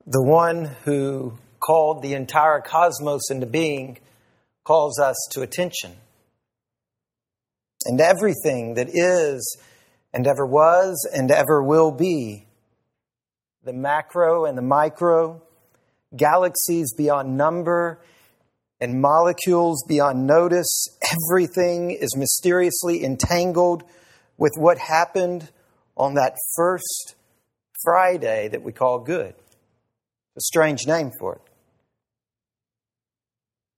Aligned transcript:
the 0.07 0.23
one 0.23 0.67
who 0.85 1.37
called 1.59 2.03
the 2.03 2.15
entire 2.15 2.61
cosmos 2.61 3.33
into 3.33 3.47
being 3.47 3.99
calls 4.63 5.01
us 5.01 5.17
to 5.33 5.43
attention. 5.43 5.97
And 7.85 8.01
everything 8.01 8.75
that 8.75 8.91
is 8.95 9.59
and 10.15 10.25
ever 10.25 10.47
was 10.47 11.05
and 11.13 11.33
ever 11.33 11.65
will 11.65 11.91
be, 11.91 12.47
the 13.65 13.73
macro 13.73 14.45
and 14.45 14.57
the 14.57 14.63
micro, 14.63 15.43
galaxies 16.17 16.95
beyond 16.97 17.37
number, 17.37 17.99
and 18.81 19.01
molecules 19.01 19.85
beyond 19.89 20.27
notice, 20.27 20.89
everything 21.31 21.91
is 21.91 22.17
mysteriously 22.17 23.05
entangled 23.05 23.83
with 24.37 24.53
what 24.57 24.79
happened 24.79 25.51
on 25.97 26.15
that 26.15 26.35
first 26.55 27.15
Friday 27.83 28.49
that 28.49 28.63
we 28.63 28.73
call 28.73 28.99
good. 28.99 29.35
A 30.37 30.41
strange 30.41 30.87
name 30.87 31.11
for 31.19 31.37
it. 31.37 31.41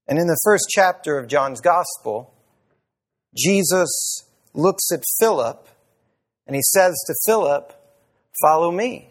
And 0.09 0.19
in 0.19 0.27
the 0.27 0.41
first 0.43 0.67
chapter 0.71 1.19
of 1.19 1.29
John's 1.29 1.61
Gospel, 1.61 2.35
Jesus 3.37 4.25
looks 4.55 4.91
at 4.93 5.05
Philip 5.21 5.69
and 6.47 6.57
he 6.57 6.63
says 6.63 6.95
to 7.07 7.15
Philip, 7.27 7.75
Follow 8.43 8.71
me. 8.73 9.11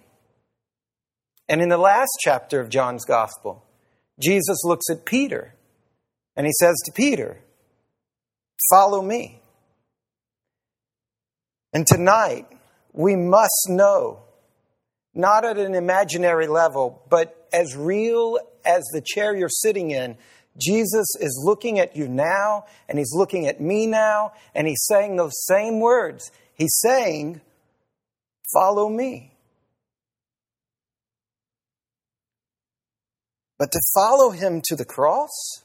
And 1.48 1.62
in 1.62 1.70
the 1.70 1.78
last 1.78 2.12
chapter 2.22 2.60
of 2.60 2.70
John's 2.70 3.06
Gospel, 3.06 3.64
Jesus 4.20 4.64
looks 4.64 4.90
at 4.90 5.06
Peter 5.06 5.54
and 6.38 6.46
he 6.46 6.54
says 6.54 6.76
to 6.86 6.92
Peter, 6.94 7.40
Follow 8.72 9.02
me. 9.02 9.42
And 11.74 11.86
tonight, 11.86 12.48
we 12.94 13.16
must 13.16 13.68
know, 13.70 14.24
not 15.14 15.46
at 15.46 15.58
an 15.58 15.76
imaginary 15.76 16.48
level, 16.48 17.04
but 17.10 17.48
as 17.52 17.76
real 17.76 18.40
as 18.66 18.84
the 18.94 19.02
chair 19.02 19.36
you're 19.36 19.50
sitting 19.50 19.92
in, 19.92 20.18
Jesus 20.60 21.08
is 21.20 21.42
looking 21.44 21.80
at 21.80 21.96
you 21.96 22.08
now, 22.08 22.66
and 22.88 22.98
he's 22.98 23.14
looking 23.14 23.48
at 23.48 23.62
me 23.62 23.86
now, 23.86 24.34
and 24.56 24.68
he's 24.68 24.86
saying 24.86 25.16
those 25.16 25.46
same 25.46 25.80
words. 25.80 26.32
He's 26.56 26.78
saying, 26.80 27.42
Follow 28.54 28.90
me. 28.90 29.34
But 33.60 33.72
to 33.72 33.82
follow 33.94 34.30
him 34.30 34.62
to 34.66 34.76
the 34.76 34.86
cross, 34.86 35.64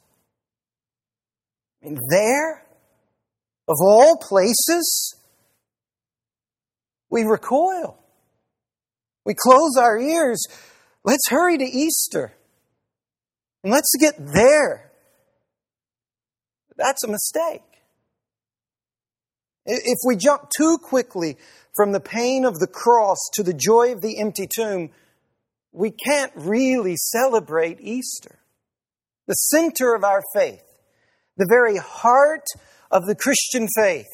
Mean, 1.82 1.98
there, 2.10 2.64
of 3.68 3.76
all 3.80 4.16
places, 4.16 5.16
we 7.10 7.24
recoil. 7.24 7.98
We 9.24 9.34
close 9.34 9.76
our 9.78 9.98
ears. 9.98 10.42
Let's 11.04 11.28
hurry 11.28 11.58
to 11.58 11.64
Easter. 11.64 12.32
And 13.62 13.72
let's 13.72 13.92
get 13.98 14.14
there. 14.18 14.90
That's 16.76 17.04
a 17.04 17.08
mistake. 17.08 17.62
If 19.64 19.98
we 20.04 20.16
jump 20.16 20.48
too 20.56 20.78
quickly 20.82 21.36
from 21.76 21.92
the 21.92 22.00
pain 22.00 22.44
of 22.44 22.58
the 22.58 22.66
cross 22.66 23.18
to 23.34 23.42
the 23.42 23.54
joy 23.54 23.92
of 23.92 24.00
the 24.00 24.18
empty 24.18 24.48
tomb, 24.52 24.90
we 25.72 25.90
can't 25.90 26.32
really 26.34 26.96
celebrate 26.96 27.80
Easter. 27.80 28.40
The 29.28 29.34
center 29.34 29.94
of 29.94 30.02
our 30.02 30.22
faith, 30.34 30.64
the 31.36 31.46
very 31.48 31.76
heart 31.78 32.44
of 32.90 33.06
the 33.06 33.14
Christian 33.14 33.68
faith, 33.76 34.10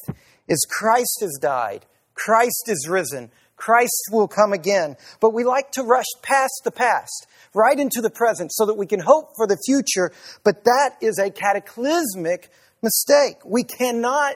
is 0.47 0.65
Christ 0.69 1.19
has 1.21 1.37
died, 1.41 1.85
Christ 2.13 2.63
is 2.67 2.87
risen, 2.89 3.31
Christ 3.55 4.09
will 4.11 4.27
come 4.27 4.53
again. 4.53 4.95
But 5.19 5.33
we 5.33 5.43
like 5.43 5.71
to 5.71 5.83
rush 5.83 6.05
past 6.21 6.61
the 6.63 6.71
past, 6.71 7.27
right 7.53 7.77
into 7.77 8.01
the 8.01 8.09
present, 8.09 8.51
so 8.53 8.65
that 8.65 8.77
we 8.77 8.87
can 8.87 9.01
hope 9.01 9.31
for 9.35 9.45
the 9.45 9.59
future. 9.65 10.11
But 10.43 10.63
that 10.63 10.95
is 11.01 11.19
a 11.19 11.29
cataclysmic 11.29 12.49
mistake. 12.81 13.37
We 13.45 13.63
cannot 13.63 14.35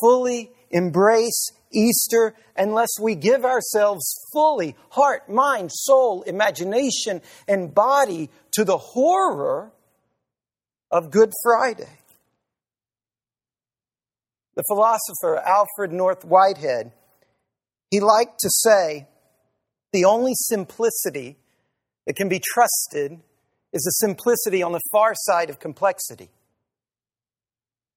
fully 0.00 0.50
embrace 0.70 1.50
Easter 1.72 2.34
unless 2.56 2.88
we 3.00 3.14
give 3.14 3.44
ourselves 3.44 4.04
fully, 4.32 4.74
heart, 4.90 5.28
mind, 5.28 5.70
soul, 5.72 6.22
imagination, 6.22 7.20
and 7.46 7.74
body 7.74 8.30
to 8.52 8.64
the 8.64 8.78
horror 8.78 9.70
of 10.90 11.10
Good 11.10 11.32
Friday. 11.42 11.98
The 14.56 14.64
philosopher 14.66 15.36
Alfred 15.36 15.92
North 15.92 16.24
Whitehead, 16.24 16.92
he 17.90 18.00
liked 18.00 18.40
to 18.40 18.50
say, 18.50 19.06
the 19.92 20.06
only 20.06 20.32
simplicity 20.34 21.36
that 22.06 22.16
can 22.16 22.28
be 22.28 22.40
trusted 22.42 23.20
is 23.72 23.82
the 23.82 23.90
simplicity 23.90 24.62
on 24.62 24.72
the 24.72 24.80
far 24.90 25.12
side 25.14 25.50
of 25.50 25.58
complexity. 25.58 26.30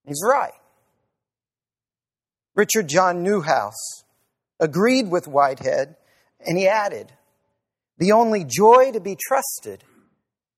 He's 0.05 0.21
right. 0.23 0.53
Richard 2.55 2.89
John 2.89 3.23
Neuhaus 3.23 4.03
agreed 4.59 5.09
with 5.09 5.27
Whitehead, 5.27 5.95
and 6.41 6.57
he 6.57 6.67
added, 6.67 7.11
The 7.99 8.11
only 8.11 8.43
joy 8.43 8.91
to 8.91 8.99
be 8.99 9.17
trusted 9.27 9.83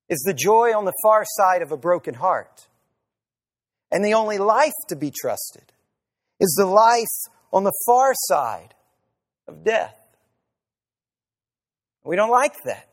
is 0.10 0.24
the 0.26 0.34
joy 0.34 0.76
on 0.76 0.86
the 0.86 0.94
far 1.04 1.24
side 1.26 1.62
of 1.62 1.72
a 1.72 1.78
broken 1.78 2.16
heart. 2.16 2.68
And 3.92 4.04
the 4.04 4.14
only 4.14 4.38
life 4.38 4.74
to 4.88 4.96
be 4.96 5.12
trusted 5.12 5.71
is 6.42 6.56
the 6.58 6.66
life 6.66 7.06
on 7.54 7.64
the 7.64 7.72
far 7.86 8.14
side 8.16 8.74
of 9.48 9.64
death. 9.64 9.96
We 12.04 12.16
don't 12.16 12.32
like 12.32 12.64
that. 12.66 12.88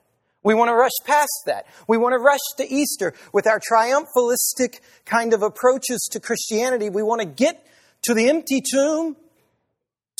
We 0.44 0.54
want 0.54 0.68
to 0.68 0.74
rush 0.74 0.92
past 1.04 1.42
that. 1.46 1.66
We 1.88 1.96
want 1.96 2.12
to 2.12 2.18
rush 2.18 2.38
to 2.58 2.72
Easter 2.72 3.14
with 3.32 3.46
our 3.46 3.58
triumphalistic 3.58 4.80
kind 5.04 5.32
of 5.32 5.42
approaches 5.42 6.08
to 6.12 6.20
Christianity. 6.20 6.90
We 6.90 7.02
want 7.02 7.22
to 7.22 7.26
get 7.26 7.66
to 8.02 8.14
the 8.14 8.28
empty 8.28 8.60
tomb 8.60 9.16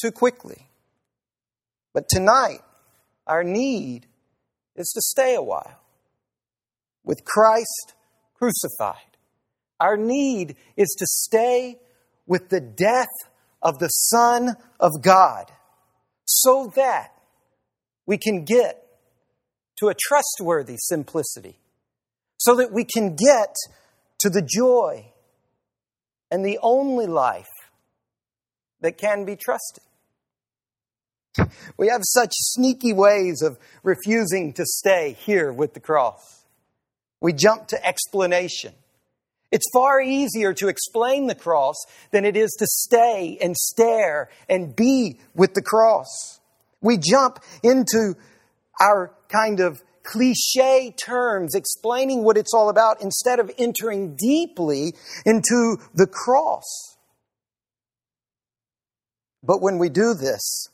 too 0.01 0.11
quickly. 0.11 0.67
But 1.93 2.09
tonight, 2.09 2.61
our 3.27 3.45
need 3.45 4.07
is 4.75 4.91
to 4.95 5.01
stay 5.03 5.35
a 5.35 5.43
while 5.43 5.81
with 7.05 7.25
Christ 7.25 7.95
crucified. 8.35 8.97
Our 9.81 9.97
need 9.97 10.57
is 10.77 10.95
to 10.99 11.07
stay 11.07 11.79
with 12.29 12.51
the 12.51 12.61
death 12.61 13.09
of 13.61 13.81
the 13.81 13.89
Son 13.89 14.55
of 14.79 15.03
God 15.03 15.51
so 16.25 16.71
that 16.77 17.15
we 18.07 18.19
can 18.19 18.45
get 18.45 18.85
to 19.79 19.89
a 19.89 19.95
trustworthy 19.95 20.77
simplicity, 20.77 21.59
so 22.37 22.57
that 22.57 22.73
we 22.73 22.85
can 22.85 23.17
get 23.17 23.55
to 24.21 24.29
the 24.29 24.43
joy 24.43 25.13
and 26.31 26.45
the 26.45 26.59
only 26.63 27.07
life 27.07 27.47
that 28.81 28.99
can 28.99 29.25
be 29.25 29.37
trusted. 29.37 29.83
We 31.77 31.89
have 31.89 32.03
such 32.03 32.33
sneaky 32.35 32.93
ways 32.93 33.43
of 33.43 33.59
refusing 33.83 34.53
to 34.55 34.65
stay 34.65 35.17
here 35.21 35.53
with 35.53 35.75
the 35.75 35.81
cross. 35.81 36.45
We 37.21 37.33
jump 37.33 37.69
to 37.69 37.87
explanation. 37.87 38.75
It's 39.51 39.69
far 39.73 40.01
easier 40.01 40.53
to 40.55 40.69
explain 40.69 41.27
the 41.27 41.35
cross 41.35 41.77
than 42.11 42.25
it 42.25 42.37
is 42.37 42.51
to 42.59 42.67
stay 42.67 43.39
and 43.41 43.57
stare 43.57 44.29
and 44.49 44.77
be 44.77 45.21
with 45.35 45.55
the 45.55 45.63
cross. 45.63 46.41
We 46.81 46.99
jump 46.99 47.41
into 47.63 48.15
our 48.81 49.13
kind 49.29 49.61
of 49.61 49.83
cliche 50.05 50.95
terms 50.97 51.55
explaining 51.55 52.25
what 52.25 52.37
it's 52.37 52.55
all 52.55 52.69
about 52.69 53.03
instead 53.03 53.41
of 53.41 53.51
entering 53.59 54.17
deeply 54.17 54.95
into 55.25 55.79
the 55.95 56.07
cross. 56.07 56.97
But 59.43 59.63
when 59.63 59.79
we 59.79 59.89
do 59.89 60.15
this, 60.15 60.69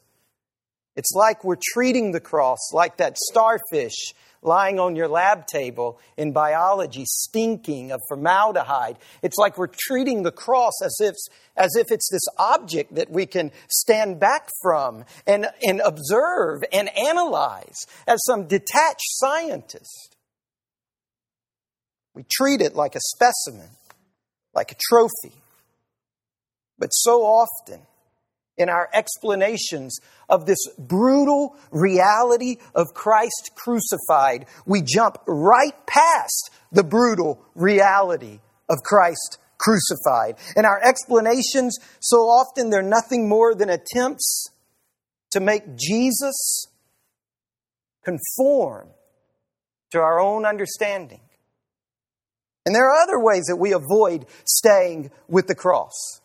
it's 0.96 1.12
like 1.14 1.44
we're 1.44 1.58
treating 1.74 2.12
the 2.12 2.20
cross 2.20 2.72
like 2.72 2.98
that 2.98 3.16
starfish 3.18 4.14
lying 4.44 4.78
on 4.78 4.94
your 4.94 5.08
lab 5.08 5.46
table 5.46 5.98
in 6.16 6.32
biology, 6.32 7.04
stinking 7.06 7.90
of 7.90 8.00
formaldehyde. 8.08 8.98
It's 9.22 9.38
like 9.38 9.58
we're 9.58 9.66
treating 9.72 10.22
the 10.22 10.30
cross 10.30 10.74
as 10.84 10.96
if, 11.00 11.14
as 11.56 11.74
if 11.76 11.90
it's 11.90 12.08
this 12.10 12.26
object 12.38 12.94
that 12.94 13.10
we 13.10 13.26
can 13.26 13.50
stand 13.68 14.20
back 14.20 14.48
from 14.62 15.04
and, 15.26 15.46
and 15.66 15.80
observe 15.80 16.62
and 16.72 16.96
analyze 16.96 17.86
as 18.06 18.22
some 18.24 18.46
detached 18.46 19.00
scientist. 19.00 20.16
We 22.14 22.24
treat 22.30 22.60
it 22.60 22.76
like 22.76 22.94
a 22.94 23.00
specimen, 23.00 23.68
like 24.54 24.70
a 24.70 24.76
trophy. 24.88 25.34
But 26.78 26.88
so 26.88 27.22
often, 27.22 27.80
in 28.56 28.68
our 28.68 28.88
explanations 28.92 29.98
of 30.28 30.46
this 30.46 30.58
brutal 30.78 31.56
reality 31.70 32.56
of 32.74 32.94
Christ 32.94 33.50
crucified, 33.56 34.46
we 34.66 34.82
jump 34.82 35.18
right 35.26 35.74
past 35.86 36.50
the 36.70 36.84
brutal 36.84 37.44
reality 37.54 38.40
of 38.68 38.78
Christ 38.84 39.38
crucified. 39.58 40.36
And 40.56 40.66
our 40.66 40.80
explanations, 40.82 41.78
so 42.00 42.18
often 42.28 42.70
they're 42.70 42.82
nothing 42.82 43.28
more 43.28 43.54
than 43.54 43.70
attempts 43.70 44.50
to 45.32 45.40
make 45.40 45.76
Jesus 45.76 46.66
conform 48.04 48.88
to 49.90 49.98
our 49.98 50.20
own 50.20 50.44
understanding. 50.44 51.20
And 52.66 52.74
there 52.74 52.88
are 52.88 53.02
other 53.02 53.18
ways 53.18 53.44
that 53.48 53.56
we 53.56 53.72
avoid 53.72 54.26
staying 54.44 55.10
with 55.28 55.46
the 55.48 55.54
cross. 55.54 56.20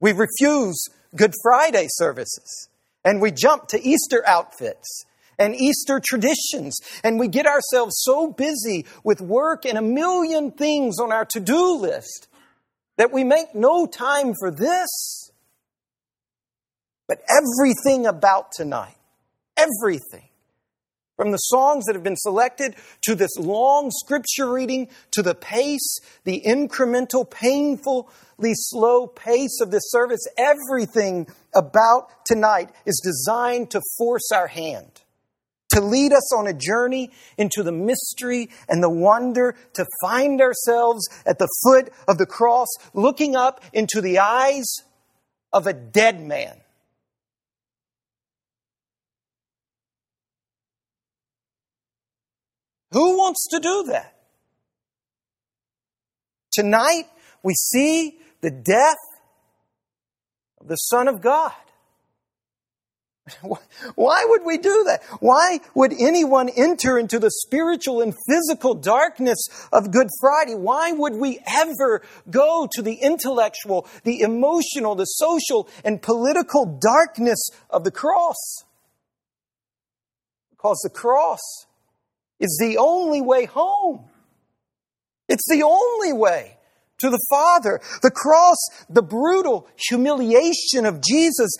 We 0.00 0.12
refuse 0.12 0.86
Good 1.16 1.32
Friday 1.42 1.86
services 1.88 2.68
and 3.04 3.20
we 3.20 3.30
jump 3.30 3.68
to 3.68 3.80
Easter 3.80 4.22
outfits 4.26 5.04
and 5.38 5.54
Easter 5.54 6.00
traditions, 6.04 6.78
and 7.02 7.18
we 7.18 7.28
get 7.28 7.46
ourselves 7.46 7.94
so 7.98 8.30
busy 8.30 8.86
with 9.02 9.20
work 9.20 9.66
and 9.66 9.76
a 9.76 9.82
million 9.82 10.52
things 10.52 10.98
on 11.00 11.12
our 11.12 11.24
to 11.26 11.40
do 11.40 11.76
list 11.76 12.28
that 12.96 13.12
we 13.12 13.24
make 13.24 13.54
no 13.54 13.86
time 13.86 14.32
for 14.38 14.50
this. 14.50 15.30
But 17.08 17.20
everything 17.28 18.06
about 18.06 18.52
tonight, 18.52 18.96
everything, 19.56 20.28
from 21.16 21.30
the 21.30 21.38
songs 21.38 21.84
that 21.84 21.94
have 21.94 22.02
been 22.02 22.16
selected 22.16 22.74
to 23.02 23.14
this 23.14 23.36
long 23.38 23.90
scripture 23.90 24.50
reading 24.50 24.88
to 25.12 25.22
the 25.22 25.34
pace, 25.34 25.98
the 26.24 26.42
incremental, 26.46 27.28
painfully 27.28 28.52
slow 28.54 29.06
pace 29.06 29.60
of 29.60 29.70
this 29.70 29.84
service, 29.90 30.26
everything 30.36 31.26
about 31.54 32.24
tonight 32.26 32.70
is 32.84 33.00
designed 33.04 33.70
to 33.70 33.80
force 33.96 34.30
our 34.32 34.48
hand, 34.48 35.02
to 35.70 35.80
lead 35.80 36.12
us 36.12 36.34
on 36.34 36.46
a 36.46 36.52
journey 36.52 37.10
into 37.38 37.62
the 37.62 37.72
mystery 37.72 38.50
and 38.68 38.82
the 38.82 38.90
wonder, 38.90 39.54
to 39.74 39.86
find 40.02 40.40
ourselves 40.40 41.08
at 41.26 41.38
the 41.38 41.48
foot 41.62 41.92
of 42.08 42.18
the 42.18 42.26
cross, 42.26 42.68
looking 42.92 43.36
up 43.36 43.62
into 43.72 44.00
the 44.00 44.18
eyes 44.18 44.66
of 45.52 45.68
a 45.68 45.72
dead 45.72 46.20
man 46.20 46.60
Who 52.94 53.18
wants 53.18 53.48
to 53.50 53.58
do 53.58 53.86
that? 53.88 54.14
Tonight, 56.52 57.06
we 57.42 57.52
see 57.54 58.20
the 58.40 58.52
death 58.52 59.02
of 60.60 60.68
the 60.68 60.76
Son 60.76 61.08
of 61.08 61.20
God. 61.20 61.52
Why 63.96 64.24
would 64.28 64.44
we 64.44 64.58
do 64.58 64.84
that? 64.86 65.02
Why 65.18 65.58
would 65.74 65.92
anyone 65.92 66.48
enter 66.56 66.96
into 66.96 67.18
the 67.18 67.32
spiritual 67.32 68.00
and 68.00 68.14
physical 68.28 68.74
darkness 68.74 69.48
of 69.72 69.90
Good 69.90 70.08
Friday? 70.20 70.54
Why 70.54 70.92
would 70.92 71.14
we 71.14 71.40
ever 71.48 72.00
go 72.30 72.68
to 72.74 72.80
the 72.80 72.94
intellectual, 72.94 73.88
the 74.04 74.20
emotional, 74.20 74.94
the 74.94 75.06
social, 75.06 75.68
and 75.84 76.00
political 76.00 76.78
darkness 76.80 77.48
of 77.70 77.82
the 77.82 77.90
cross? 77.90 78.62
Because 80.52 80.78
the 80.84 80.90
cross 80.90 81.40
is 82.40 82.58
the 82.60 82.78
only 82.78 83.20
way 83.20 83.44
home. 83.46 84.04
It's 85.28 85.48
the 85.48 85.62
only 85.62 86.12
way 86.12 86.56
to 86.98 87.10
the 87.10 87.24
Father. 87.30 87.80
The 88.02 88.10
cross, 88.10 88.56
the 88.88 89.02
brutal 89.02 89.68
humiliation 89.88 90.86
of 90.86 91.02
Jesus, 91.02 91.50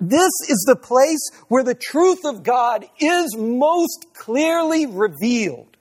this 0.00 0.32
is 0.48 0.64
the 0.66 0.76
place 0.76 1.30
where 1.48 1.64
the 1.64 1.74
truth 1.74 2.24
of 2.24 2.42
God 2.42 2.86
is 3.00 3.36
most 3.36 4.06
clearly 4.14 4.86
revealed. 4.86 5.76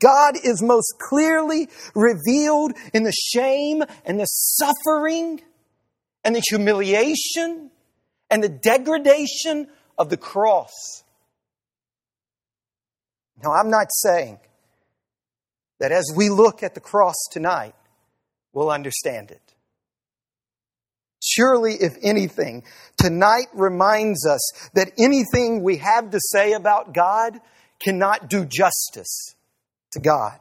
God 0.00 0.36
is 0.42 0.62
most 0.62 0.94
clearly 0.98 1.68
revealed 1.94 2.72
in 2.92 3.02
the 3.02 3.12
shame 3.12 3.82
and 4.04 4.18
the 4.18 4.24
suffering 4.24 5.42
and 6.24 6.34
the 6.34 6.42
humiliation 6.48 7.70
and 8.30 8.42
the 8.42 8.48
degradation 8.48 9.68
of 9.98 10.08
the 10.08 10.16
cross. 10.16 11.03
Now, 13.44 13.52
I'm 13.52 13.68
not 13.68 13.88
saying 13.90 14.38
that 15.78 15.92
as 15.92 16.10
we 16.16 16.30
look 16.30 16.62
at 16.62 16.74
the 16.74 16.80
cross 16.80 17.16
tonight, 17.30 17.74
we'll 18.54 18.70
understand 18.70 19.30
it. 19.30 19.42
Surely, 21.22 21.74
if 21.74 21.96
anything, 22.02 22.64
tonight 22.96 23.46
reminds 23.54 24.26
us 24.26 24.40
that 24.74 24.92
anything 24.98 25.62
we 25.62 25.78
have 25.78 26.10
to 26.10 26.20
say 26.20 26.52
about 26.52 26.94
God 26.94 27.38
cannot 27.82 28.30
do 28.30 28.46
justice 28.46 29.34
to 29.92 30.00
God. 30.00 30.38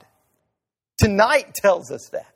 Tonight 0.97 1.53
tells 1.55 1.91
us 1.91 2.09
that. 2.13 2.27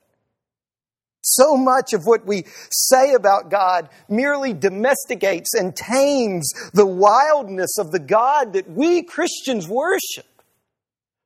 So 1.22 1.56
much 1.56 1.94
of 1.94 2.04
what 2.06 2.26
we 2.26 2.46
say 2.72 3.14
about 3.14 3.50
God 3.50 3.90
merely 4.10 4.54
domesticates 4.54 5.54
and 5.54 5.76
tames 5.76 6.50
the 6.74 6.86
wildness 6.86 7.78
of 7.80 7.92
the 7.92 8.00
God 8.00 8.54
that 8.54 8.70
we 8.70 9.04
Christians 9.04 9.68
worship 9.68 10.26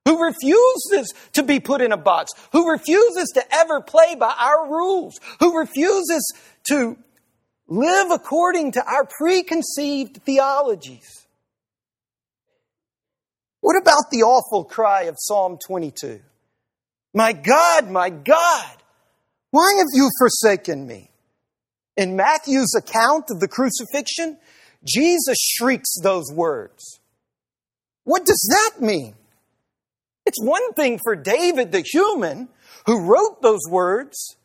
who 0.04 0.22
refuses 0.24 1.12
to 1.32 1.42
be 1.42 1.60
put 1.60 1.80
in 1.80 1.92
a 1.92 1.96
box, 1.96 2.32
who 2.52 2.70
refuses 2.70 3.30
to 3.34 3.54
ever 3.54 3.80
play 3.80 4.14
by 4.14 4.34
our 4.38 4.70
rules, 4.70 5.18
who 5.40 5.58
refuses 5.58 6.34
to 6.68 6.96
live 7.68 8.10
according 8.10 8.72
to 8.72 8.84
our 8.84 9.06
preconceived 9.18 10.22
theologies. 10.24 11.26
What 13.60 13.80
about 13.80 14.10
the 14.10 14.22
awful 14.22 14.64
cry 14.64 15.02
of 15.02 15.16
Psalm 15.18 15.58
22? 15.64 16.20
My 17.14 17.32
God, 17.32 17.90
my 17.90 18.10
God, 18.10 18.76
why 19.50 19.74
have 19.78 19.88
you 19.92 20.10
forsaken 20.18 20.86
me? 20.86 21.10
In 21.96 22.16
Matthew's 22.16 22.74
account 22.74 23.26
of 23.30 23.38
the 23.38 23.48
crucifixion, 23.48 24.38
Jesus 24.84 25.36
shrieks 25.38 25.94
those 26.02 26.32
words. 26.32 27.00
What 28.04 28.26
does 28.26 28.48
that 28.50 28.84
mean? 28.84 29.14
It's 30.24 30.42
one 30.42 30.72
thing 30.74 31.00
for 31.02 31.16
David, 31.16 31.72
the 31.72 31.82
human, 31.82 32.48
who 32.86 33.00
wrote 33.00 33.42
those 33.42 33.62
words 33.68 34.36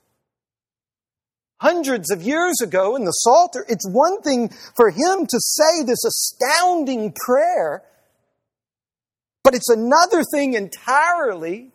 hundreds 1.60 2.12
of 2.12 2.22
years 2.22 2.56
ago 2.62 2.96
in 2.96 3.04
the 3.04 3.12
Psalter. 3.12 3.66
It's 3.68 3.88
one 3.88 4.22
thing 4.22 4.50
for 4.76 4.90
him 4.90 5.26
to 5.26 5.40
say 5.40 5.84
this 5.86 6.04
astounding 6.04 7.14
prayer, 7.26 7.84
but 9.44 9.56
it's 9.56 9.70
another 9.70 10.24
thing 10.32 10.54
entirely 10.54 11.72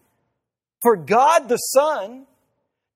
for 0.82 0.96
God 0.96 1.48
the 1.48 1.56
Son 1.56 2.26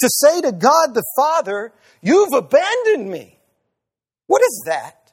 to 0.00 0.08
say 0.10 0.40
to 0.40 0.52
God 0.52 0.94
the 0.94 1.04
Father, 1.16 1.72
You've 2.02 2.34
abandoned 2.34 3.10
me. 3.10 3.36
What 4.28 4.42
is 4.42 4.62
that? 4.66 5.12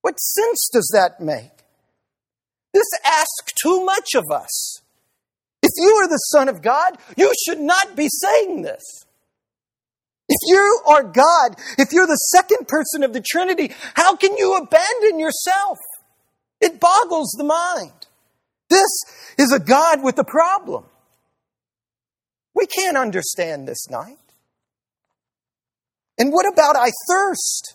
What 0.00 0.18
sense 0.18 0.68
does 0.72 0.90
that 0.94 1.20
make? 1.20 1.53
This 2.74 2.88
asks 3.04 3.52
too 3.62 3.84
much 3.84 4.14
of 4.14 4.24
us. 4.30 4.82
If 5.62 5.70
you 5.78 5.94
are 5.94 6.08
the 6.08 6.16
Son 6.16 6.48
of 6.48 6.60
God, 6.60 6.98
you 7.16 7.32
should 7.46 7.60
not 7.60 7.96
be 7.96 8.08
saying 8.10 8.62
this. 8.62 8.82
If 10.28 10.38
you 10.46 10.80
are 10.86 11.04
God, 11.04 11.56
if 11.78 11.92
you're 11.92 12.06
the 12.06 12.16
second 12.16 12.66
person 12.66 13.04
of 13.04 13.12
the 13.12 13.22
Trinity, 13.22 13.72
how 13.94 14.16
can 14.16 14.36
you 14.36 14.56
abandon 14.56 15.18
yourself? 15.18 15.78
It 16.60 16.80
boggles 16.80 17.34
the 17.38 17.44
mind. 17.44 18.06
This 18.68 18.90
is 19.38 19.52
a 19.52 19.60
God 19.60 20.02
with 20.02 20.18
a 20.18 20.24
problem. 20.24 20.84
We 22.54 22.66
can't 22.66 22.96
understand 22.96 23.68
this 23.68 23.88
night. 23.88 24.18
And 26.18 26.32
what 26.32 26.50
about 26.50 26.76
I 26.76 26.90
thirst? 27.08 27.74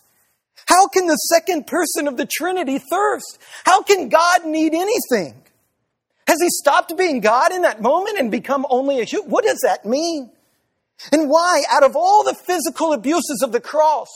How 0.68 0.88
can 0.88 1.08
the 1.08 1.16
second 1.16 1.68
person 1.68 2.08
of 2.08 2.18
the 2.18 2.26
Trinity 2.26 2.80
thirst? 2.80 3.40
How 3.66 3.82
can 3.82 4.10
God 4.10 4.46
need 4.46 4.74
anything? 4.74 5.44
Has 6.28 6.38
he 6.42 6.50
stopped 6.50 6.96
being 6.96 7.22
God 7.22 7.52
in 7.52 7.64
that 7.64 7.82
moment 7.82 8.20
and 8.20 8.30
become 8.30 8.66
only 8.70 9.00
a 9.00 9.04
human? 9.04 9.30
What 9.32 9.46
does 9.46 9.62
that 9.64 9.86
mean? 9.86 10.32
And 11.12 11.30
why, 11.30 11.64
out 11.72 11.84
of 11.84 11.96
all 11.96 12.24
the 12.24 12.36
physical 12.36 12.94
abuses 12.94 13.42
of 13.44 13.52
the 13.52 13.62
cross, 13.62 14.08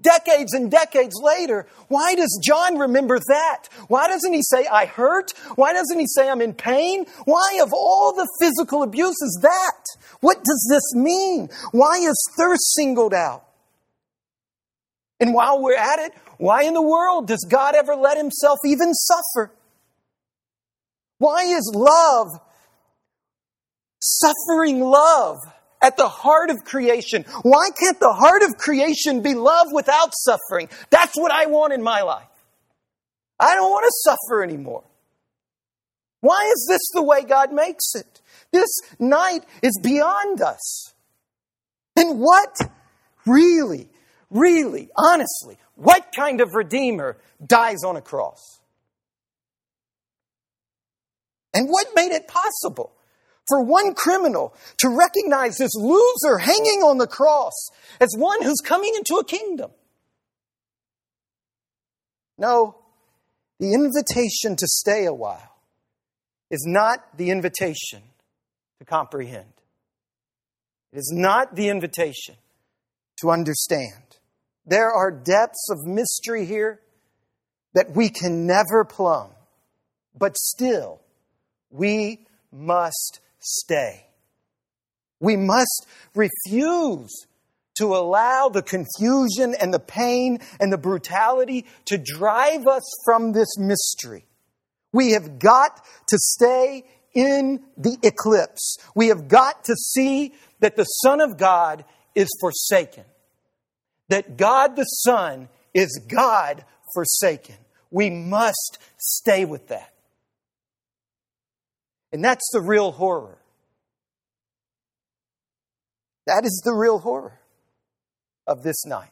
decades 0.00 0.52
and 0.52 0.70
decades 0.70 1.14
later, 1.22 1.66
why 1.88 2.14
does 2.14 2.40
John 2.42 2.78
remember 2.78 3.20
that? 3.28 3.68
Why 3.88 4.08
doesn't 4.08 4.32
he 4.32 4.42
say, 4.42 4.66
I 4.66 4.86
hurt? 4.86 5.32
Why 5.54 5.72
doesn't 5.72 5.98
he 5.98 6.06
say, 6.08 6.28
I'm 6.28 6.40
in 6.40 6.54
pain? 6.54 7.06
Why, 7.24 7.60
of 7.62 7.72
all 7.72 8.12
the 8.14 8.28
physical 8.40 8.82
abuses, 8.82 9.38
that? 9.42 9.84
What 10.20 10.42
does 10.42 10.66
this 10.70 10.94
mean? 10.94 11.50
Why 11.72 11.98
is 11.98 12.16
thirst 12.36 12.74
singled 12.74 13.14
out? 13.14 13.44
And 15.24 15.32
while 15.32 15.62
we're 15.62 15.74
at 15.74 16.00
it, 16.00 16.12
why 16.36 16.64
in 16.64 16.74
the 16.74 16.82
world 16.82 17.28
does 17.28 17.46
God 17.48 17.74
ever 17.74 17.96
let 17.96 18.18
himself 18.18 18.58
even 18.62 18.92
suffer? 18.92 19.50
Why 21.16 21.44
is 21.44 21.72
love, 21.74 22.28
suffering 24.02 24.80
love, 24.80 25.38
at 25.80 25.96
the 25.96 26.08
heart 26.08 26.50
of 26.50 26.62
creation. 26.66 27.24
Why 27.40 27.70
can't 27.80 27.98
the 28.00 28.12
heart 28.12 28.42
of 28.42 28.58
creation 28.58 29.22
be 29.22 29.32
love 29.32 29.68
without 29.72 30.12
suffering? 30.14 30.68
That's 30.90 31.16
what 31.16 31.32
I 31.32 31.46
want 31.46 31.72
in 31.72 31.82
my 31.82 32.02
life. 32.02 32.28
I 33.40 33.54
don't 33.54 33.70
want 33.70 33.84
to 33.84 33.92
suffer 34.10 34.42
anymore. 34.42 34.84
Why 36.20 36.52
is 36.54 36.66
this 36.68 36.82
the 36.92 37.02
way 37.02 37.22
God 37.22 37.50
makes 37.50 37.94
it? 37.94 38.20
This 38.52 38.68
night 38.98 39.40
is 39.62 39.80
beyond 39.82 40.42
us. 40.42 40.92
And 41.96 42.20
what 42.20 42.58
really, 43.24 43.88
really, 44.30 44.90
honestly, 44.96 45.58
what 45.76 46.12
kind 46.14 46.40
of 46.40 46.54
Redeemer 46.54 47.16
dies 47.44 47.84
on 47.84 47.96
a 47.96 48.00
cross? 48.00 48.60
And 51.52 51.68
what 51.68 51.86
made 51.94 52.12
it 52.12 52.26
possible 52.26 52.92
for 53.48 53.62
one 53.62 53.94
criminal 53.94 54.54
to 54.78 54.88
recognize 54.88 55.56
this 55.58 55.74
loser 55.74 56.38
hanging 56.38 56.82
on 56.82 56.98
the 56.98 57.06
cross 57.06 57.68
as 58.00 58.14
one 58.16 58.42
who's 58.42 58.60
coming 58.64 58.92
into 58.96 59.16
a 59.16 59.24
kingdom? 59.24 59.70
No, 62.36 62.76
the 63.60 63.72
invitation 63.72 64.56
to 64.56 64.66
stay 64.66 65.04
a 65.04 65.14
while 65.14 65.54
is 66.50 66.64
not 66.66 67.16
the 67.16 67.30
invitation 67.30 68.02
to 68.78 68.84
comprehend. 68.84 69.52
It 70.92 70.98
is 70.98 71.12
not 71.14 71.54
the 71.54 71.68
invitation 71.68 72.36
to 73.20 73.30
understand. 73.30 74.03
There 74.66 74.90
are 74.90 75.10
depths 75.10 75.68
of 75.70 75.84
mystery 75.84 76.46
here 76.46 76.80
that 77.74 77.94
we 77.94 78.08
can 78.08 78.46
never 78.46 78.84
plumb, 78.84 79.30
but 80.16 80.36
still, 80.36 81.00
we 81.70 82.26
must 82.52 83.20
stay. 83.40 84.06
We 85.20 85.36
must 85.36 85.86
refuse 86.14 87.26
to 87.78 87.96
allow 87.96 88.48
the 88.48 88.62
confusion 88.62 89.54
and 89.60 89.74
the 89.74 89.80
pain 89.80 90.38
and 90.60 90.72
the 90.72 90.78
brutality 90.78 91.66
to 91.86 91.98
drive 91.98 92.66
us 92.66 92.82
from 93.04 93.32
this 93.32 93.58
mystery. 93.58 94.24
We 94.92 95.12
have 95.12 95.38
got 95.40 95.84
to 96.08 96.18
stay 96.18 96.84
in 97.14 97.64
the 97.76 97.98
eclipse. 98.02 98.78
We 98.94 99.08
have 99.08 99.28
got 99.28 99.64
to 99.64 99.74
see 99.74 100.34
that 100.60 100.76
the 100.76 100.84
Son 100.84 101.20
of 101.20 101.36
God 101.36 101.84
is 102.14 102.28
forsaken, 102.40 103.04
that 104.08 104.36
God 104.36 104.76
the 104.76 104.84
Son 104.84 105.48
is 105.72 106.00
God 106.08 106.64
forsaken. 106.92 107.56
We 107.90 108.10
must 108.10 108.78
stay 108.98 109.44
with 109.44 109.68
that. 109.68 109.92
And 112.12 112.24
that's 112.24 112.48
the 112.52 112.60
real 112.60 112.92
horror. 112.92 113.38
That 116.26 116.44
is 116.44 116.62
the 116.64 116.72
real 116.74 116.98
horror 116.98 117.40
of 118.46 118.62
this 118.62 118.84
night. 118.86 119.10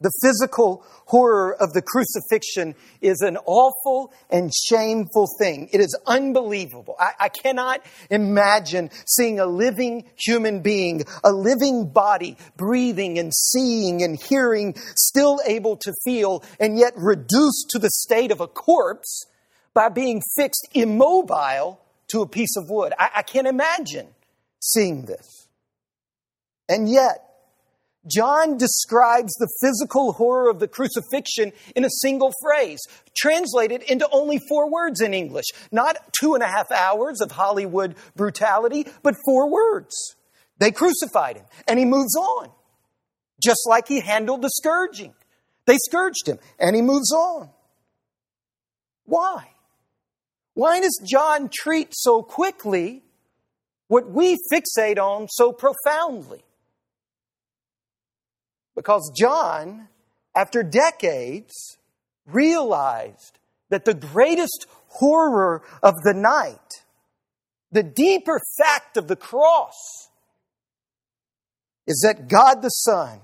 The 0.00 0.12
physical 0.22 0.82
horror 1.06 1.54
of 1.60 1.74
the 1.74 1.82
crucifixion 1.82 2.74
is 3.02 3.20
an 3.20 3.36
awful 3.44 4.14
and 4.30 4.50
shameful 4.52 5.28
thing. 5.38 5.68
It 5.72 5.80
is 5.80 5.98
unbelievable. 6.06 6.96
I, 6.98 7.12
I, 7.20 7.28
cannot 7.28 7.84
imagine 8.08 8.90
seeing 9.06 9.40
a 9.40 9.46
living 9.46 10.04
human 10.16 10.62
being, 10.62 11.04
a 11.22 11.32
living 11.32 11.90
body, 11.92 12.38
breathing 12.56 13.18
and 13.18 13.30
seeing 13.34 14.02
and 14.02 14.18
hearing, 14.18 14.74
still 14.96 15.38
able 15.44 15.76
to 15.76 15.92
feel, 16.02 16.42
and 16.58 16.78
yet 16.78 16.94
reduced 16.96 17.68
to 17.70 17.78
the 17.78 17.90
state 17.90 18.32
of 18.32 18.40
a 18.40 18.48
corpse 18.48 19.26
by 19.74 19.90
being 19.90 20.22
fixed 20.34 20.66
immobile 20.72 21.78
to 22.08 22.22
a 22.22 22.26
piece 22.26 22.56
of 22.56 22.70
wood. 22.70 22.94
I, 22.98 23.10
I 23.16 23.22
can't 23.22 23.46
imagine 23.46 24.08
seeing 24.60 25.04
this. 25.04 25.48
And 26.70 26.88
yet, 26.88 27.29
John 28.06 28.56
describes 28.56 29.32
the 29.34 29.48
physical 29.60 30.12
horror 30.14 30.48
of 30.48 30.58
the 30.58 30.68
crucifixion 30.68 31.52
in 31.76 31.84
a 31.84 31.90
single 31.90 32.32
phrase, 32.42 32.80
translated 33.14 33.82
into 33.82 34.08
only 34.10 34.38
four 34.48 34.70
words 34.70 35.00
in 35.00 35.12
English. 35.12 35.46
Not 35.70 35.96
two 36.18 36.34
and 36.34 36.42
a 36.42 36.46
half 36.46 36.70
hours 36.70 37.20
of 37.20 37.32
Hollywood 37.32 37.96
brutality, 38.16 38.86
but 39.02 39.16
four 39.26 39.50
words. 39.50 40.16
They 40.58 40.70
crucified 40.70 41.36
him, 41.36 41.46
and 41.68 41.78
he 41.78 41.84
moves 41.84 42.16
on, 42.16 42.50
just 43.42 43.66
like 43.66 43.88
he 43.88 44.00
handled 44.00 44.42
the 44.42 44.50
scourging. 44.50 45.14
They 45.66 45.76
scourged 45.76 46.26
him, 46.26 46.38
and 46.58 46.74
he 46.74 46.82
moves 46.82 47.12
on. 47.12 47.50
Why? 49.04 49.48
Why 50.54 50.80
does 50.80 51.00
John 51.06 51.50
treat 51.52 51.88
so 51.92 52.22
quickly 52.22 53.02
what 53.88 54.10
we 54.10 54.38
fixate 54.52 54.98
on 54.98 55.28
so 55.28 55.52
profoundly? 55.52 56.44
Because 58.80 59.12
John, 59.14 59.88
after 60.34 60.62
decades, 60.62 61.76
realized 62.24 63.38
that 63.68 63.84
the 63.84 63.92
greatest 63.92 64.64
horror 64.88 65.62
of 65.82 65.96
the 66.02 66.14
night, 66.14 66.86
the 67.70 67.82
deeper 67.82 68.40
fact 68.56 68.96
of 68.96 69.06
the 69.06 69.16
cross, 69.16 70.08
is 71.86 72.00
that 72.06 72.26
God 72.26 72.62
the 72.62 72.70
Son 72.70 73.20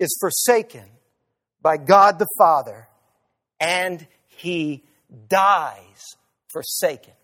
is 0.00 0.18
forsaken 0.20 0.86
by 1.62 1.76
God 1.76 2.18
the 2.18 2.26
Father 2.36 2.88
and 3.60 4.04
he 4.26 4.82
dies 5.28 6.16
forsaken. 6.48 7.14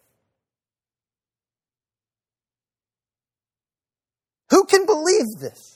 Who 4.50 4.66
can 4.66 4.86
believe 4.86 5.40
this? 5.40 5.75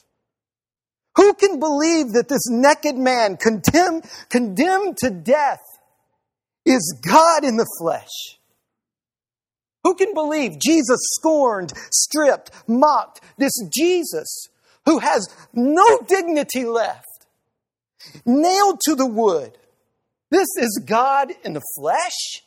Who 1.20 1.34
can 1.34 1.60
believe 1.60 2.14
that 2.14 2.30
this 2.30 2.48
naked 2.48 2.96
man, 2.96 3.36
condemned, 3.36 4.04
condemned 4.30 4.96
to 5.00 5.10
death, 5.10 5.60
is 6.64 6.98
God 7.06 7.44
in 7.44 7.58
the 7.58 7.68
flesh? 7.78 8.38
Who 9.84 9.94
can 9.96 10.14
believe 10.14 10.58
Jesus 10.58 10.98
scorned, 11.18 11.74
stripped, 11.92 12.50
mocked, 12.66 13.20
this 13.36 13.52
Jesus 13.70 14.48
who 14.86 15.00
has 15.00 15.28
no 15.52 16.00
dignity 16.08 16.64
left, 16.64 17.26
nailed 18.24 18.80
to 18.86 18.94
the 18.94 19.06
wood? 19.06 19.58
This 20.30 20.48
is 20.58 20.82
God 20.86 21.32
in 21.44 21.52
the 21.52 21.62
flesh? 21.78 22.44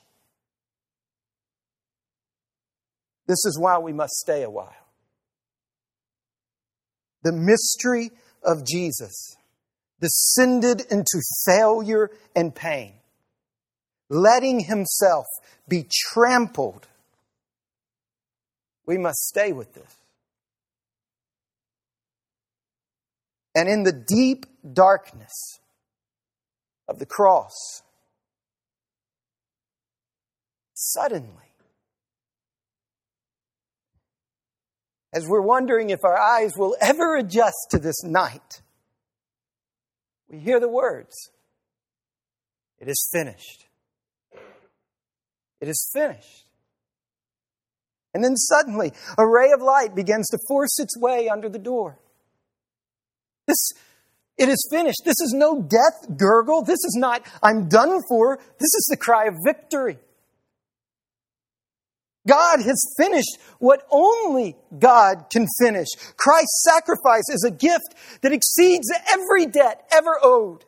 This 3.27 3.45
is 3.45 3.55
why 3.59 3.77
we 3.77 3.93
must 3.93 4.13
stay 4.13 4.41
a 4.41 4.49
while. 4.49 4.73
The 7.21 7.33
mystery 7.33 8.09
of 8.43 8.65
Jesus 8.65 9.35
descended 9.99 10.81
into 10.91 11.21
failure 11.45 12.09
and 12.35 12.53
pain, 12.53 12.93
letting 14.09 14.59
himself 14.59 15.25
be 15.67 15.87
trampled. 15.89 16.87
We 18.85 18.97
must 18.97 19.19
stay 19.19 19.53
with 19.53 19.73
this. 19.73 19.95
And 23.55 23.69
in 23.69 23.83
the 23.83 23.93
deep 23.93 24.45
darkness 24.73 25.59
of 26.89 26.99
the 26.99 27.05
cross, 27.05 27.83
suddenly, 30.73 31.42
as 35.13 35.27
we're 35.27 35.41
wondering 35.41 35.91
if 35.91 36.03
our 36.03 36.17
eyes 36.17 36.53
will 36.57 36.75
ever 36.81 37.15
adjust 37.15 37.67
to 37.69 37.79
this 37.79 38.03
night, 38.03 38.61
we 40.29 40.39
hear 40.39 40.59
the 40.59 40.69
words 40.69 41.29
It 42.79 42.87
is 42.89 43.07
finished. 43.13 43.65
It 45.61 45.69
is 45.69 45.89
finished. 45.93 46.45
And 48.13 48.23
then 48.23 48.35
suddenly, 48.35 48.91
a 49.17 49.25
ray 49.25 49.51
of 49.51 49.61
light 49.61 49.95
begins 49.95 50.27
to 50.29 50.37
force 50.47 50.77
its 50.79 50.99
way 50.99 51.29
under 51.29 51.49
the 51.49 51.59
door. 51.59 51.99
This, 53.47 53.71
it 54.37 54.49
is 54.49 54.67
finished. 54.71 55.01
This 55.05 55.19
is 55.21 55.33
no 55.33 55.61
death 55.61 56.17
gurgle. 56.17 56.63
This 56.63 56.83
is 56.83 56.95
not, 56.99 57.25
I'm 57.41 57.69
done 57.69 58.01
for. 58.09 58.37
This 58.37 58.73
is 58.73 58.87
the 58.89 58.97
cry 58.97 59.25
of 59.25 59.35
victory. 59.45 59.97
God 62.27 62.61
has 62.61 62.81
finished 62.97 63.37
what 63.59 63.85
only 63.91 64.55
God 64.77 65.25
can 65.29 65.45
finish. 65.59 65.87
Christ's 66.15 66.65
sacrifice 66.69 67.29
is 67.29 67.43
a 67.45 67.51
gift 67.51 67.95
that 68.21 68.31
exceeds 68.31 68.89
every 69.11 69.45
debt 69.45 69.85
ever 69.91 70.17
owed. 70.21 70.63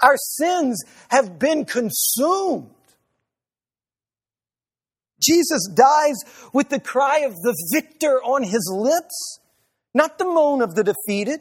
Our 0.00 0.16
sins 0.16 0.82
have 1.08 1.38
been 1.38 1.64
consumed. 1.64 2.70
Jesus 5.20 5.68
dies 5.72 6.16
with 6.52 6.68
the 6.68 6.80
cry 6.80 7.18
of 7.20 7.34
the 7.34 7.56
victor 7.72 8.20
on 8.22 8.42
his 8.42 8.68
lips, 8.72 9.38
not 9.94 10.18
the 10.18 10.24
moan 10.24 10.62
of 10.62 10.74
the 10.74 10.82
defeated, 10.82 11.40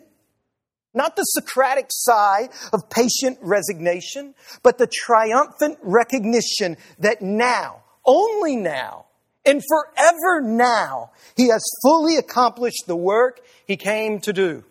not 0.93 1.15
the 1.15 1.23
Socratic 1.23 1.87
sigh 1.89 2.49
of 2.73 2.89
patient 2.89 3.39
resignation, 3.41 4.35
but 4.61 4.77
the 4.77 4.87
triumphant 4.91 5.79
recognition 5.81 6.77
that 6.99 7.21
now, 7.21 7.83
only 8.05 8.55
now, 8.55 9.05
and 9.45 9.61
forever 9.67 10.41
now, 10.41 11.11
he 11.35 11.47
has 11.49 11.63
fully 11.81 12.17
accomplished 12.17 12.83
the 12.87 12.95
work 12.95 13.41
he 13.65 13.77
came 13.77 14.19
to 14.21 14.33
do. 14.33 14.63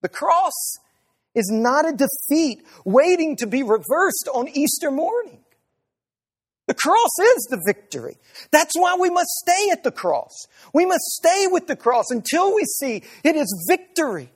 The 0.00 0.08
cross 0.08 0.78
is 1.34 1.50
not 1.50 1.88
a 1.88 1.92
defeat 1.92 2.62
waiting 2.84 3.36
to 3.36 3.46
be 3.46 3.62
reversed 3.62 4.28
on 4.32 4.48
Easter 4.48 4.90
morning. 4.90 5.40
The 6.66 6.74
cross 6.74 7.18
is 7.18 7.48
the 7.50 7.62
victory. 7.66 8.18
That's 8.50 8.74
why 8.78 8.96
we 9.00 9.08
must 9.08 9.28
stay 9.28 9.70
at 9.70 9.84
the 9.84 9.90
cross. 9.90 10.46
We 10.74 10.84
must 10.84 11.04
stay 11.04 11.46
with 11.50 11.66
the 11.66 11.76
cross 11.76 12.10
until 12.10 12.54
we 12.54 12.64
see 12.64 13.02
it 13.24 13.36
is 13.36 13.66
victory. 13.68 14.30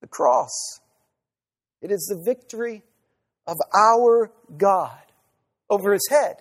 The 0.00 0.06
cross, 0.06 0.80
it 1.80 1.90
is 1.90 2.06
the 2.06 2.22
victory 2.24 2.82
of 3.46 3.56
our 3.74 4.30
God 4.56 5.02
over 5.68 5.92
his 5.92 6.06
head. 6.10 6.36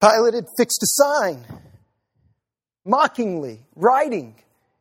Pilate 0.00 0.34
had 0.34 0.46
fixed 0.56 0.82
a 0.82 0.86
sign, 0.86 1.44
mockingly 2.84 3.60
writing 3.76 4.34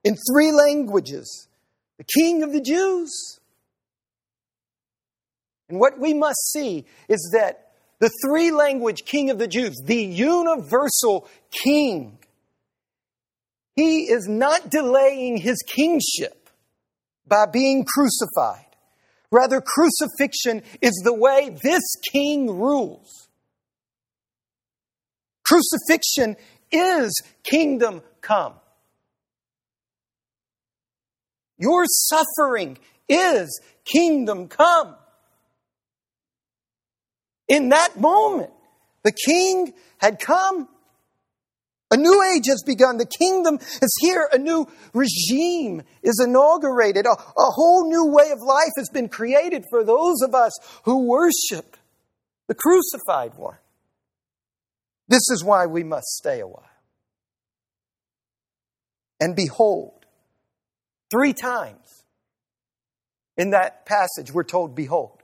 in 0.04 0.18
three 0.32 0.52
languages, 0.52 1.48
the 1.98 2.04
King 2.04 2.44
of 2.44 2.52
the 2.52 2.62
Jews. 2.62 3.40
And 5.70 5.80
what 5.80 6.00
we 6.00 6.14
must 6.14 6.52
see 6.52 6.86
is 7.08 7.30
that 7.34 7.72
the 8.00 8.12
three 8.26 8.52
language 8.52 9.06
King 9.06 9.30
of 9.30 9.38
the 9.38 9.48
Jews, 9.48 9.80
the 9.86 10.04
universal 10.04 11.28
King, 11.52 12.18
he 13.76 14.02
is 14.04 14.28
not 14.28 14.70
delaying 14.70 15.38
his 15.38 15.58
kingship 15.66 16.50
by 17.28 17.46
being 17.46 17.86
crucified. 17.86 18.71
Rather, 19.32 19.62
crucifixion 19.62 20.62
is 20.82 21.02
the 21.06 21.14
way 21.14 21.56
this 21.64 21.84
king 22.12 22.60
rules. 22.60 23.30
Crucifixion 25.46 26.36
is 26.72 27.22
kingdom 27.44 28.02
come. 28.22 28.54
Your 31.58 31.86
suffering 31.86 32.78
is 33.08 33.62
kingdom 33.86 34.48
come. 34.48 34.96
In 37.48 37.70
that 37.70 38.00
moment, 38.00 38.52
the 39.04 39.12
king 39.12 39.74
had 39.98 40.20
come. 40.20 40.68
A 41.92 41.98
new 41.98 42.24
age 42.34 42.46
has 42.48 42.64
begun. 42.66 42.98
The 42.98 43.06
kingdom 43.06 43.56
is 43.56 43.98
here. 44.00 44.30
A 44.32 44.38
new 44.38 44.66
regime 44.94 45.84
is 46.02 46.24
inaugurated. 46.26 47.06
A, 47.06 47.12
a, 47.12 47.52
whole 47.52 47.90
new 47.90 48.06
way 48.06 48.32
of 48.32 48.40
life 48.40 48.72
has 48.78 48.90
been 48.90 49.10
created 49.10 49.66
for 49.70 49.84
those 49.84 50.22
of 50.22 50.34
us 50.34 50.58
who 50.86 51.06
worship 51.06 51.76
the 52.48 52.56
crucified 52.56 53.34
one. 53.36 53.58
This 55.10 55.30
is 55.32 55.44
why 55.44 55.66
we 55.66 55.84
must 55.84 56.08
stay 56.08 56.40
a 56.40 56.48
while. 56.48 56.64
And 59.20 59.36
behold, 59.36 60.06
three 61.12 61.34
times 61.34 62.06
in 63.36 63.50
that 63.50 63.86
passage, 63.86 64.32
we're 64.32 64.46
told, 64.46 64.76
behold. 64.76 65.22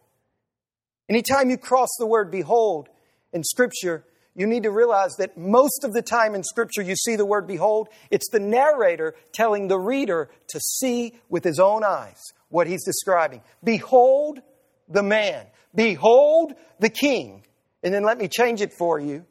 Anytime 1.08 1.50
you 1.50 1.58
cross 1.58 1.90
the 1.98 2.06
word 2.06 2.30
behold 2.30 2.90
in 3.32 3.46
Scripture, 3.46 4.04
you 4.38 4.46
need 4.46 4.64
to 4.64 4.72
realize 4.72 5.16
that 5.18 5.36
most 5.36 5.84
of 5.84 5.94
the 5.94 6.04
time 6.04 6.36
in 6.36 6.44
Scripture 6.44 6.84
you 6.84 6.96
see 6.96 7.16
the 7.16 7.26
word 7.26 7.48
behold, 7.48 7.90
it's 8.12 8.30
the 8.30 8.40
narrator 8.40 9.16
telling 9.34 9.68
the 9.68 9.80
reader 9.80 10.30
to 10.50 10.60
see 10.60 11.20
with 11.28 11.44
his 11.44 11.60
own 11.60 11.84
eyes 11.84 12.22
what 12.50 12.68
he's 12.68 12.86
describing. 12.86 13.42
Behold 13.64 14.40
the 14.88 15.02
man. 15.02 15.48
Behold 15.74 16.54
the 16.80 16.90
king. 16.90 17.44
And 17.84 17.92
then 17.92 18.04
let 18.04 18.20
me 18.20 18.28
change 18.28 18.62
it 18.62 18.74
for 18.78 19.00
you. 19.00 19.26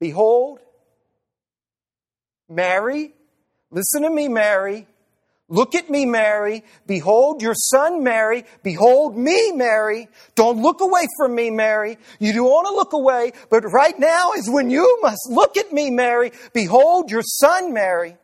Behold, 0.00 0.60
Mary, 2.46 3.14
listen 3.70 4.02
to 4.02 4.10
me, 4.10 4.28
Mary. 4.28 4.86
Look 5.52 5.74
at 5.74 5.90
me, 5.90 6.06
Mary. 6.06 6.62
Behold 6.86 7.42
your 7.42 7.54
son, 7.54 8.04
Mary. 8.04 8.44
Behold 8.62 9.16
me, 9.16 9.50
Mary. 9.50 10.08
Don't 10.36 10.62
look 10.62 10.80
away 10.80 11.02
from 11.18 11.34
me, 11.34 11.50
Mary. 11.50 11.98
You 12.20 12.32
do 12.32 12.44
want 12.44 12.68
to 12.68 12.74
look 12.74 12.92
away, 12.92 13.32
but 13.50 13.64
right 13.64 13.98
now 13.98 14.30
is 14.32 14.48
when 14.48 14.70
you 14.70 15.00
must 15.02 15.28
look 15.28 15.56
at 15.56 15.72
me, 15.72 15.90
Mary. 15.90 16.30
Behold 16.52 17.10
your 17.10 17.22
son, 17.22 17.74
Mary. 17.74 18.16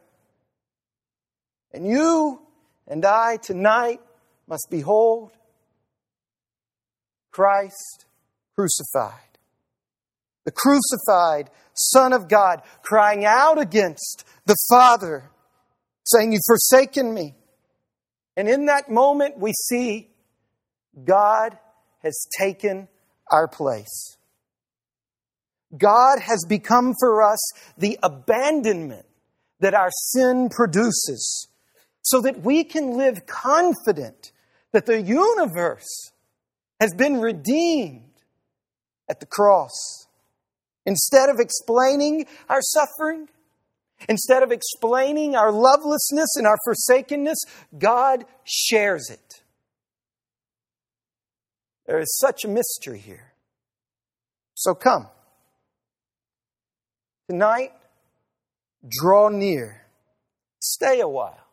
And 1.73 1.85
you 1.85 2.41
and 2.87 3.05
I 3.05 3.39
tonight 3.39 4.01
must 4.47 4.69
behold 4.71 5.33
Christ 7.33 8.07
crucified. 8.55 9.13
The 10.45 10.53
crucified 10.53 11.51
Son 11.75 12.13
of 12.13 12.29
God 12.29 12.63
crying 12.83 13.25
out 13.25 13.59
against 13.59 14.25
the 14.47 14.57
Father 14.71 15.29
saying, 16.07 16.33
You've 16.33 16.43
forsaken 16.47 17.13
me. 17.13 17.35
And 18.37 18.49
in 18.49 18.67
that 18.67 18.91
moment, 18.91 19.39
we 19.39 19.53
see 19.53 20.11
God 21.05 21.59
has 22.03 22.27
taken 22.39 22.89
our 23.31 23.49
place. 23.49 24.17
God 25.77 26.21
has 26.21 26.45
become 26.49 26.95
for 26.99 27.23
us 27.23 27.39
the 27.77 27.99
abandonment 28.03 29.07
that 29.61 29.75
our 29.75 29.91
sin 29.91 30.49
produces 30.49 31.49
so 32.03 32.21
that 32.21 32.43
we 32.43 32.63
can 32.63 32.97
live 32.97 33.27
confident 33.27 34.33
that 34.73 34.87
the 34.87 35.01
universe 35.01 36.13
has 36.81 36.95
been 36.95 37.21
redeemed 37.21 38.13
at 39.09 39.19
the 39.21 39.27
cross. 39.27 40.07
Instead 40.85 41.29
of 41.31 41.41
explaining 41.41 42.27
our 42.49 42.61
suffering, 42.61 43.29
Instead 44.09 44.43
of 44.43 44.53
explaining 44.53 45.35
our 45.35 45.51
lovelessness 45.51 46.37
and 46.37 46.47
our 46.47 46.59
forsakenness, 46.65 47.39
God 47.79 48.25
shares 48.45 49.11
it. 49.11 49.43
There 51.87 51.99
is 51.99 52.19
such 52.19 52.45
a 52.45 52.49
mystery 52.49 52.99
here. 52.99 53.33
So 54.55 54.75
come. 54.75 55.09
Tonight, 57.29 57.73
draw 58.89 59.29
near. 59.29 59.87
Stay 60.61 61.01
a 61.01 61.09
while. 61.09 61.47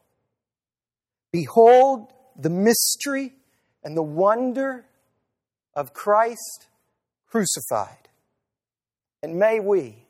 Behold 1.32 2.12
the 2.36 2.50
mystery 2.50 3.34
and 3.84 3.98
the 3.98 4.04
wonder 4.04 4.86
of 5.76 5.94
Christ 5.94 6.68
crucified. 7.28 8.10
And 9.22 9.36
may 9.36 9.60
we, 9.60 10.06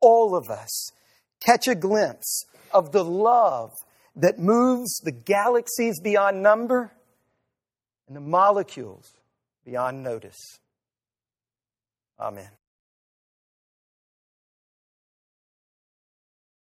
all 0.00 0.34
of 0.34 0.48
us, 0.48 0.92
catch 1.46 1.68
a 1.68 1.74
glimpse 1.74 2.44
of 2.72 2.92
the 2.92 3.04
love 3.04 3.70
that 4.16 4.38
moves 4.38 4.98
the 5.04 5.12
galaxies 5.12 6.00
beyond 6.00 6.42
number 6.42 6.92
and 8.08 8.16
the 8.16 8.20
molecules 8.20 9.12
beyond 9.64 10.02
notice. 10.02 10.58
Amen. 12.18 12.48